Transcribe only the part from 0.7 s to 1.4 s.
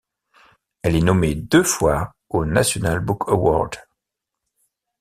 Elle est nommée